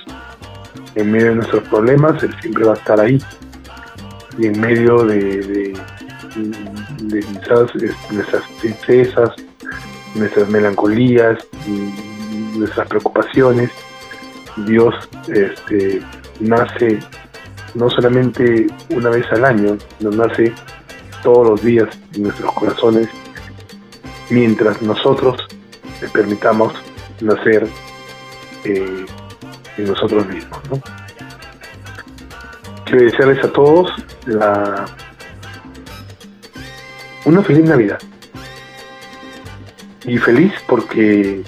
[0.97, 3.23] En medio de nuestros problemas, Él siempre va a estar ahí.
[4.37, 5.75] Y en medio de,
[7.03, 7.73] de, quizás
[8.11, 9.31] nuestras tristezas,
[10.17, 11.39] nuestras melancolías,
[11.69, 13.71] y nuestras preocupaciones,
[14.67, 14.93] Dios
[15.29, 16.03] este,
[16.41, 16.99] nace
[17.75, 20.53] no solamente una vez al año, nos nace
[21.23, 23.09] todos los días en nuestros corazones,
[24.31, 25.37] mientras nosotros
[26.01, 26.75] le permitamos
[27.21, 27.67] nacer
[28.65, 29.07] eh,
[29.79, 30.61] en nosotros mismos.
[30.71, 30.81] ¿no?
[32.85, 33.91] Quiero desearles a todos
[34.27, 34.87] la,
[37.25, 37.99] una feliz Navidad.
[40.05, 41.45] Y feliz porque,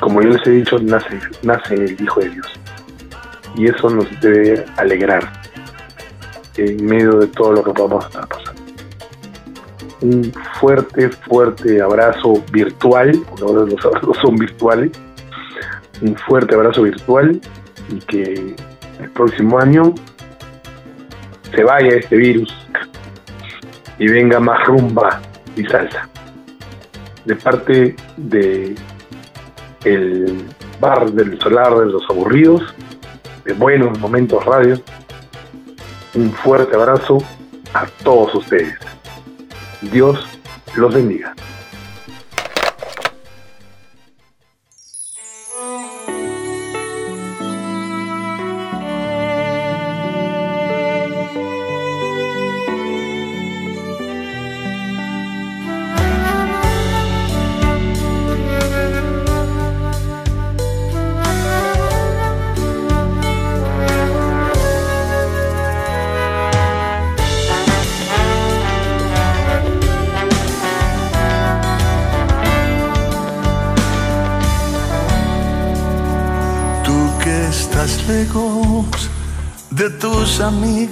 [0.00, 2.46] como yo les he dicho, nace, nace el Hijo de Dios.
[3.56, 5.32] Y eso nos debe alegrar
[6.56, 8.62] en medio de todo lo que podamos estar pasando.
[10.00, 14.90] Un fuerte, fuerte abrazo virtual, ahora los abrazos son virtuales,
[16.02, 17.40] un fuerte abrazo virtual
[17.88, 18.56] y que
[19.00, 19.94] el próximo año
[21.54, 22.54] se vaya este virus
[23.98, 25.20] y venga más rumba
[25.56, 26.08] y salsa.
[27.24, 28.74] De parte de
[29.84, 30.44] el
[30.80, 32.62] bar del solar de los aburridos,
[33.44, 34.80] de buenos momentos radio,
[36.14, 37.18] un fuerte abrazo
[37.74, 38.74] a todos ustedes.
[39.82, 40.26] Dios
[40.76, 41.34] los bendiga.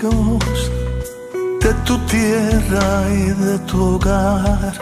[0.02, 4.72] De tu tierra y de tu hogar,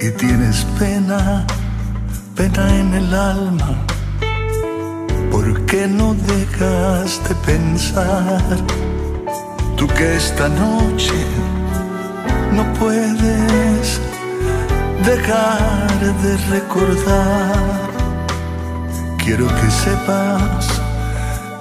[0.00, 1.44] y tienes pena,
[2.36, 3.84] pena en el alma,
[5.32, 8.58] ¿por qué no dejas de pensar?
[9.76, 11.24] Tú que esta noche
[12.52, 14.00] no puedes
[15.04, 17.90] dejar de recordar.
[19.18, 20.80] Quiero que sepas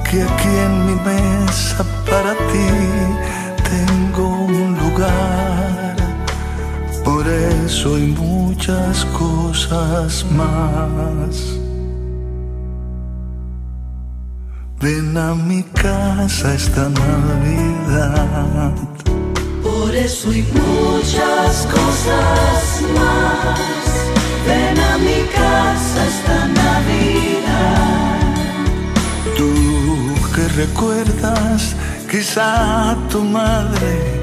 [0.04, 2.70] que aquí en mi mesa para ti
[3.70, 5.96] tengo un lugar.
[7.04, 11.60] Por eso y muchas cosas más.
[14.82, 18.74] Ven a mi casa esta Navidad.
[19.64, 23.90] Por eso y muchas cosas más.
[24.48, 28.20] Ven a mi casa esta Navidad.
[29.38, 29.52] Tú
[30.34, 31.76] que recuerdas
[32.10, 34.20] quizá a tu madre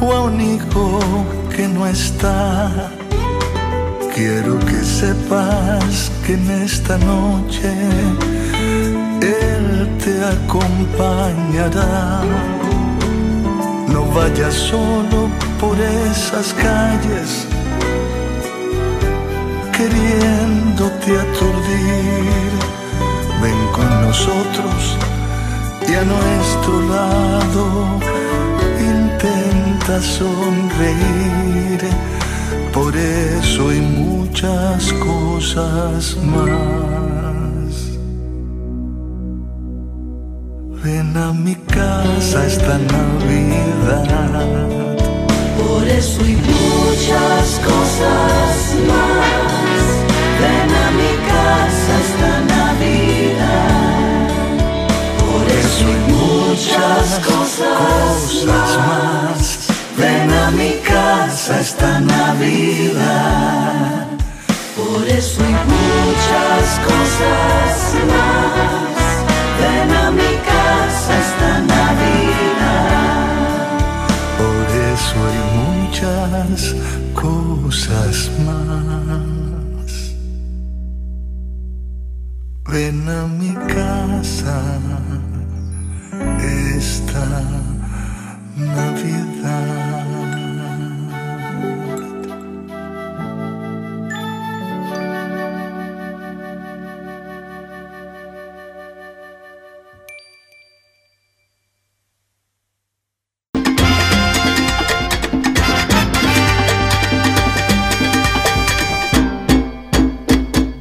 [0.00, 1.00] o a un hijo
[1.54, 2.70] que no está.
[4.14, 7.72] Quiero que sepas que en esta noche
[9.20, 12.22] Él te acompañará.
[13.88, 15.28] No vayas solo
[15.60, 17.48] por esas calles
[19.76, 22.52] queriéndote aturdir.
[23.42, 24.96] Ven con nosotros
[25.88, 27.64] y a nuestro lado
[28.80, 31.80] intenta sonreír.
[32.72, 37.74] Por eso hay muchas cosas más.
[40.82, 44.04] Ven a mi casa esta Navidad.
[45.58, 49.82] Por eso hay muchas cosas más.
[50.40, 52.53] Ven a mi casa esta Navidad.
[55.74, 59.58] Eso hay muchas cosas más.
[59.98, 63.26] Ven a mi casa esta Navidad.
[64.76, 68.98] Por eso hay muchas cosas más.
[69.60, 73.24] Ven a mi casa esta Navidad.
[74.38, 76.74] Por eso hay muchas
[77.14, 78.14] cosas
[78.46, 79.92] más.
[82.68, 85.33] Ven a mi casa.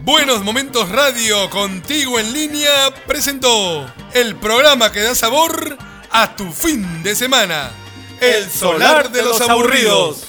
[0.04, 2.72] Buenos Momentos Radio contigo en línea
[3.06, 5.78] presentó el programa que da sabor
[6.12, 7.72] a tu fin de semana.
[8.20, 10.24] El solar de los aburridos.